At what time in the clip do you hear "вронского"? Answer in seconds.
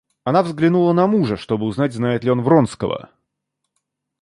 2.41-3.11